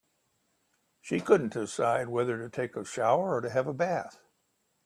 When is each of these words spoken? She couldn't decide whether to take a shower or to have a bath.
She 0.99 1.19
couldn't 1.19 1.53
decide 1.53 2.09
whether 2.09 2.35
to 2.39 2.49
take 2.49 2.75
a 2.75 2.83
shower 2.83 3.35
or 3.35 3.41
to 3.41 3.51
have 3.51 3.67
a 3.67 3.73
bath. 3.75 4.17